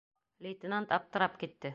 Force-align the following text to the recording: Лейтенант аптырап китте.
Лейтенант 0.45 0.95
аптырап 0.99 1.37
китте. 1.45 1.69